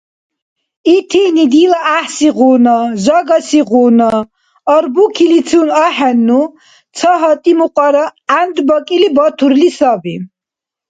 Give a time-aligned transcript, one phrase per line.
[0.95, 4.09] Итини дила гӀяхӀсигъуна, жагасигъуна
[4.75, 6.41] арбукилицун ахӀенну,
[6.97, 10.15] ца гьатӀи мукьара гӀяндбакӀили батурли саби.